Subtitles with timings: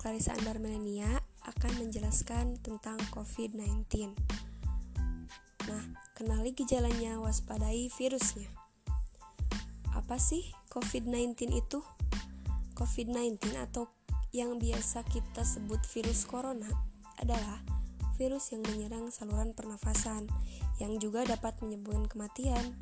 [0.00, 4.16] Clarissa Andar Melania akan menjelaskan tentang COVID-19.
[5.68, 5.84] Nah,
[6.16, 8.48] kenali gejalanya, waspadai virusnya.
[9.92, 11.84] Apa sih COVID-19 itu?
[12.80, 13.92] COVID-19 atau
[14.32, 16.72] yang biasa kita sebut virus corona
[17.20, 17.60] adalah
[18.16, 20.24] virus yang menyerang saluran pernafasan
[20.80, 22.72] yang juga dapat menyebabkan kematian.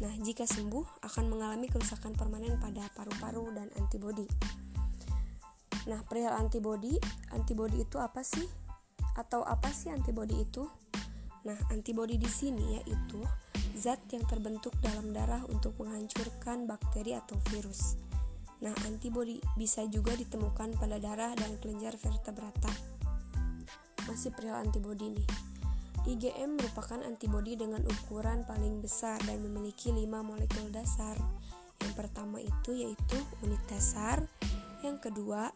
[0.00, 4.24] Nah, jika sembuh akan mengalami kerusakan permanen pada paru-paru dan antibodi.
[5.84, 6.96] Nah, perihal antibodi,
[7.36, 8.48] antibodi itu apa sih?
[9.20, 10.64] Atau apa sih antibodi itu?
[11.44, 13.20] Nah, antibodi di sini yaitu
[13.76, 18.00] zat yang terbentuk dalam darah untuk menghancurkan bakteri atau virus.
[18.64, 22.72] Nah, antibodi bisa juga ditemukan pada darah dan kelenjar vertebrata.
[24.08, 25.28] Masih perihal antibodi nih.
[26.04, 31.16] IgM merupakan antibodi dengan ukuran paling besar dan memiliki 5 molekul dasar.
[31.80, 34.20] Yang pertama itu yaitu unit dasar,
[34.84, 35.48] yang kedua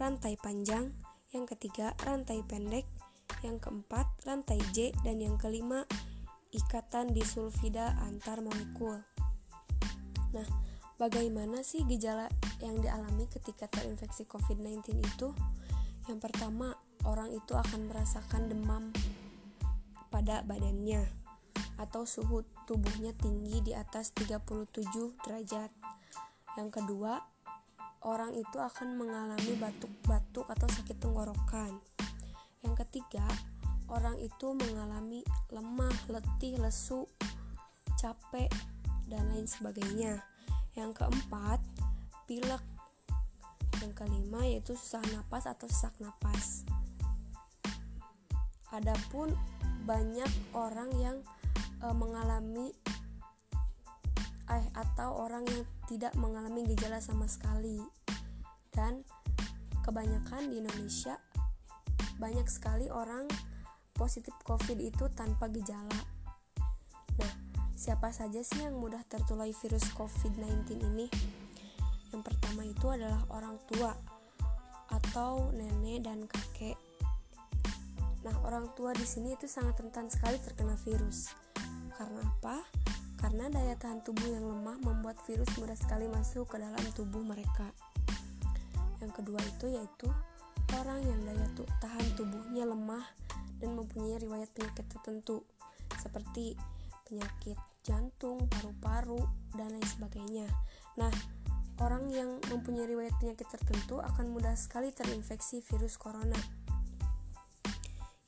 [0.00, 0.96] rantai panjang,
[1.36, 2.88] yang ketiga rantai pendek,
[3.44, 5.84] yang keempat rantai J, dan yang kelima
[6.56, 9.04] ikatan disulfida antar molekul.
[10.32, 10.48] Nah,
[10.96, 12.32] bagaimana sih gejala
[12.64, 15.36] yang dialami ketika terinfeksi COVID-19 itu?
[16.08, 18.88] Yang pertama, orang itu akan merasakan demam
[20.08, 21.04] pada badannya
[21.76, 24.68] atau suhu tubuhnya tinggi di atas 37
[25.28, 25.70] derajat.
[26.56, 27.29] Yang kedua,
[28.00, 31.76] orang itu akan mengalami batuk-batuk atau sakit tenggorokan.
[32.64, 33.24] Yang ketiga,
[33.92, 35.20] orang itu mengalami
[35.52, 37.04] lemah, letih, lesu,
[38.00, 38.48] capek,
[39.10, 40.24] dan lain sebagainya.
[40.72, 41.60] Yang keempat,
[42.24, 42.62] pilek.
[43.80, 46.68] Yang kelima yaitu susah napas atau sesak napas.
[48.70, 49.34] Adapun
[49.82, 51.16] banyak orang yang
[51.82, 52.70] e, mengalami
[54.50, 57.78] eh atau orang yang tidak mengalami gejala sama sekali.
[58.70, 59.06] Dan
[59.86, 61.18] kebanyakan di Indonesia
[62.18, 63.30] banyak sekali orang
[63.94, 66.00] positif COVID itu tanpa gejala.
[67.20, 67.32] Nah,
[67.76, 71.06] siapa saja sih yang mudah tertular virus COVID-19 ini?
[72.10, 73.94] Yang pertama itu adalah orang tua
[74.90, 76.74] atau nenek dan kakek.
[78.20, 81.30] Nah, orang tua di sini itu sangat rentan sekali terkena virus.
[81.94, 82.79] Karena apa?
[83.20, 87.68] Karena daya tahan tubuh yang lemah membuat virus mudah sekali masuk ke dalam tubuh mereka.
[89.04, 90.08] Yang kedua itu yaitu
[90.80, 91.46] orang yang daya
[91.84, 93.04] tahan tubuhnya lemah
[93.60, 95.44] dan mempunyai riwayat penyakit tertentu
[96.00, 96.56] seperti
[97.04, 99.20] penyakit jantung, paru-paru,
[99.52, 100.46] dan lain sebagainya.
[100.96, 101.12] Nah,
[101.80, 106.38] orang yang mempunyai riwayat penyakit tertentu akan mudah sekali terinfeksi virus corona.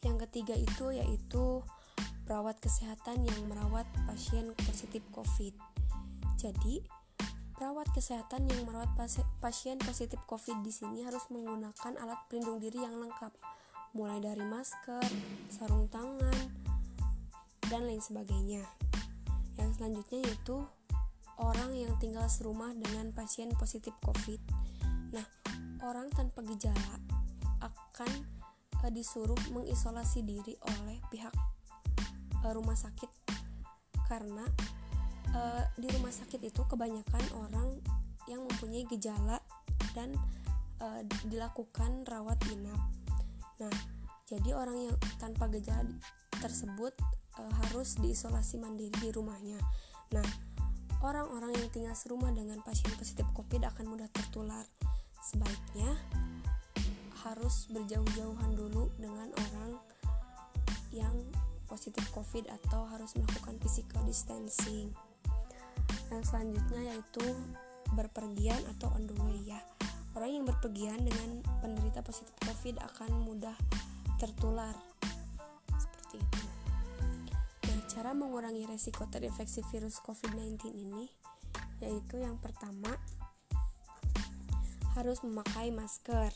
[0.02, 1.62] Yang ketiga itu yaitu
[2.32, 5.52] perawat kesehatan yang merawat pasien positif COVID.
[6.40, 6.80] Jadi,
[7.52, 8.88] perawat kesehatan yang merawat
[9.44, 13.36] pasien positif COVID di sini harus menggunakan alat pelindung diri yang lengkap,
[13.92, 15.04] mulai dari masker,
[15.52, 16.32] sarung tangan,
[17.68, 18.64] dan lain sebagainya.
[19.60, 20.56] Yang selanjutnya yaitu
[21.36, 24.40] orang yang tinggal serumah dengan pasien positif COVID.
[25.12, 25.28] Nah,
[25.84, 26.96] orang tanpa gejala
[27.60, 28.24] akan
[28.80, 31.36] eh, disuruh mengisolasi diri oleh pihak
[32.44, 33.10] uh, rumah sakit
[34.10, 34.44] karena
[35.32, 37.80] uh, di rumah sakit itu kebanyakan orang
[38.30, 39.40] yang mempunyai gejala
[39.96, 40.14] dan
[40.82, 42.78] uh, dilakukan rawat inap.
[43.62, 43.74] Nah,
[44.28, 45.88] jadi orang yang tanpa gejala
[46.38, 46.94] tersebut
[47.38, 49.58] uh, harus diisolasi mandiri di rumahnya.
[50.12, 50.26] Nah,
[51.02, 54.64] orang-orang yang tinggal serumah dengan pasien positif COVID akan mudah tertular.
[55.22, 55.90] Sebaiknya
[57.22, 59.78] harus berjauh-jauhan dulu dengan orang
[60.90, 61.14] yang
[61.72, 64.92] positif COVID atau harus melakukan physical distancing.
[66.12, 67.24] Yang selanjutnya yaitu
[67.96, 69.60] berpergian atau on the way ya.
[70.12, 73.56] Orang yang berpergian dengan penderita positif COVID akan mudah
[74.20, 74.76] tertular.
[75.72, 76.44] Seperti itu.
[77.72, 81.08] Nah, cara mengurangi resiko terinfeksi virus COVID-19 ini
[81.82, 82.94] yaitu yang pertama
[84.94, 86.30] harus memakai masker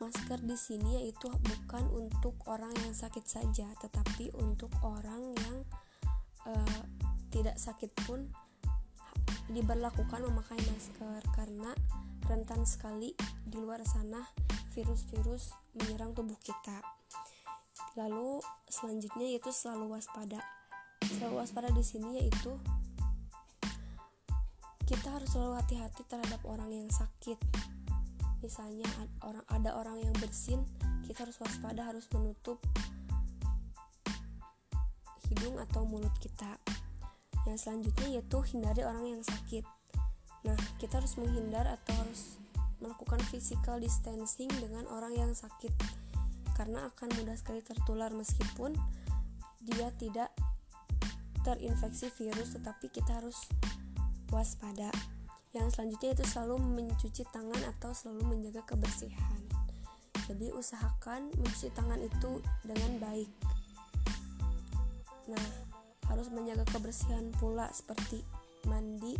[0.00, 5.56] Masker di sini yaitu bukan untuk orang yang sakit saja, tetapi untuk orang yang
[6.48, 6.82] uh,
[7.28, 8.32] tidak sakit pun
[9.52, 11.76] diberlakukan memakai masker karena
[12.32, 13.12] rentan sekali
[13.44, 14.24] di luar sana
[14.72, 16.80] virus-virus menyerang tubuh kita.
[18.00, 18.40] Lalu
[18.72, 20.40] selanjutnya yaitu selalu waspada.
[21.04, 22.56] Selalu waspada di sini yaitu
[24.88, 27.38] kita harus selalu hati-hati terhadap orang yang sakit
[28.40, 28.88] misalnya
[29.24, 30.64] orang ada orang yang bersin
[31.10, 32.62] kita harus waspada harus menutup
[35.30, 36.58] hidung atau mulut kita.
[37.46, 39.66] Yang selanjutnya yaitu hindari orang yang sakit.
[40.46, 42.38] Nah kita harus menghindar atau harus
[42.78, 45.74] melakukan physical distancing dengan orang yang sakit
[46.54, 48.14] karena akan mudah sekali tertular.
[48.14, 48.74] Meskipun
[49.66, 50.30] dia tidak
[51.42, 53.50] terinfeksi virus tetapi kita harus
[54.30, 54.92] waspada
[55.50, 59.42] yang selanjutnya itu selalu mencuci tangan atau selalu menjaga kebersihan.
[60.30, 63.30] Jadi usahakan mencuci tangan itu dengan baik.
[65.26, 65.48] Nah
[66.06, 68.22] harus menjaga kebersihan pula seperti
[68.70, 69.18] mandi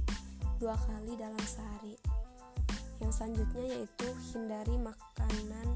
[0.62, 1.98] dua kali dalam sehari.
[3.02, 5.66] Yang selanjutnya yaitu hindari makanan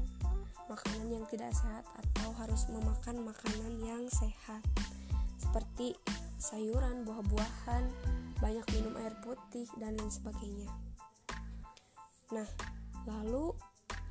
[0.65, 4.61] makanan yang tidak sehat atau harus memakan makanan yang sehat.
[5.37, 5.93] Seperti
[6.41, 7.85] sayuran, buah-buahan,
[8.43, 10.69] banyak minum air putih dan lain sebagainya.
[12.33, 12.47] Nah,
[13.05, 13.53] lalu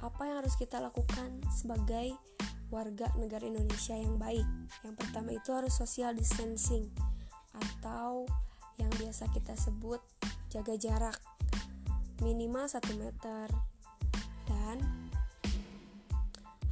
[0.05, 2.15] apa yang harus kita lakukan sebagai
[2.69, 4.47] warga negara Indonesia yang baik?
[4.85, 6.89] Yang pertama itu harus social distancing
[7.55, 8.27] atau
[8.79, 10.03] yang biasa kita sebut
[10.51, 11.19] jaga jarak
[12.23, 13.47] minimal 1 meter
[14.47, 14.79] dan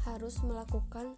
[0.03, 1.15] harus melakukan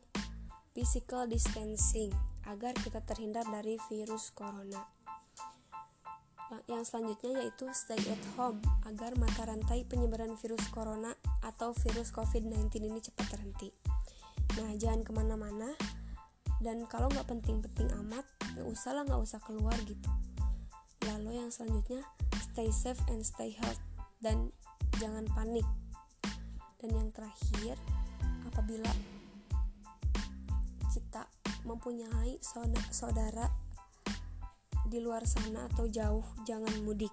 [0.76, 2.12] physical distancing
[2.44, 5.03] agar kita terhindar dari virus corona.
[6.70, 8.58] Yang selanjutnya yaitu stay at home
[8.88, 11.12] agar mata rantai penyebaran virus corona
[11.42, 13.70] atau virus COVID-19 ini cepat terhenti.
[14.60, 15.74] Nah, jangan ke mana-mana
[16.62, 18.24] dan kalau nggak penting-penting amat,
[18.54, 20.10] nggak usah nggak usah keluar gitu.
[21.10, 22.00] Lalu yang selanjutnya
[22.40, 23.82] stay safe and stay healthy
[24.22, 24.48] dan
[24.96, 25.66] jangan panik.
[26.80, 27.76] Dan yang terakhir,
[28.48, 28.88] apabila
[30.92, 31.26] kita
[31.66, 32.38] mempunyai
[32.92, 33.50] saudara
[34.88, 37.12] di luar sana atau jauh, jangan mudik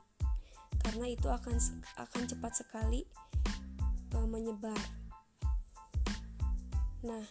[0.82, 1.56] karena itu akan
[2.02, 3.06] akan cepat sekali
[4.18, 4.78] uh, menyebar.
[7.06, 7.24] Nah,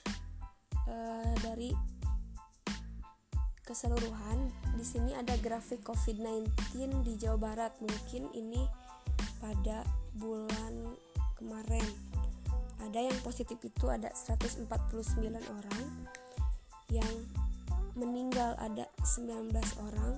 [0.87, 1.75] uh, dari
[3.67, 7.73] keseluruhan di sini ada grafik COVID-19 di Jawa Barat.
[7.83, 8.67] Mungkin ini
[9.39, 10.95] pada bulan
[11.39, 11.85] kemarin
[12.81, 14.67] ada yang positif itu ada 149
[15.37, 15.85] orang
[16.91, 17.15] yang
[18.01, 19.53] meninggal ada 19
[19.85, 20.17] orang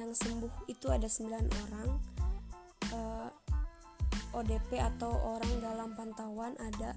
[0.00, 1.28] yang sembuh itu ada 9
[1.68, 1.90] orang.
[2.88, 3.30] Uh, eh,
[4.32, 6.96] ODP atau orang dalam pantauan ada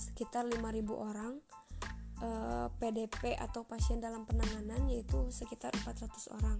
[0.00, 1.32] sekitar 5000 orang.
[2.16, 6.58] Uh, eh, PDP atau pasien dalam penanganan yaitu sekitar 400 orang.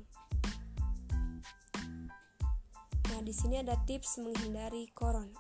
[3.07, 5.33] Nah, di sini ada tips menghindari koron.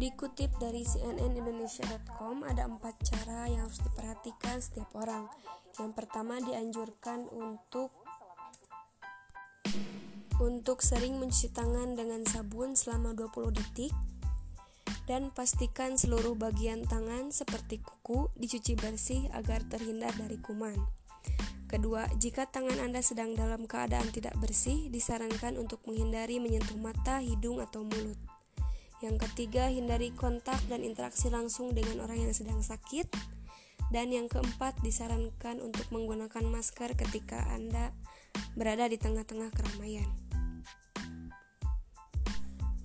[0.00, 5.28] Dikutip dari cnnindonesia.com ada empat cara yang harus diperhatikan setiap orang.
[5.76, 7.92] Yang pertama dianjurkan untuk
[10.40, 13.92] untuk sering mencuci tangan dengan sabun selama 20 detik
[15.04, 20.80] dan pastikan seluruh bagian tangan seperti kuku dicuci bersih agar terhindar dari kuman.
[21.68, 27.60] Kedua, jika tangan Anda sedang dalam keadaan tidak bersih, disarankan untuk menghindari menyentuh mata, hidung,
[27.60, 28.39] atau mulut.
[29.00, 33.08] Yang ketiga, hindari kontak dan interaksi langsung dengan orang yang sedang sakit.
[33.90, 37.90] Dan yang keempat, disarankan untuk menggunakan masker ketika Anda
[38.54, 40.06] berada di tengah-tengah keramaian.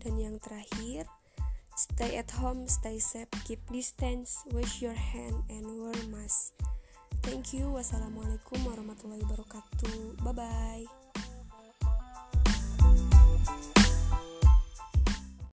[0.01, 1.05] Dan yang terakhir,
[1.75, 6.55] Stay at home, stay safe, keep distance, wash your hand, and wear mask.
[7.19, 7.67] Thank you.
[7.75, 10.23] Wassalamualaikum warahmatullahi wabarakatuh.
[10.23, 10.87] Bye bye.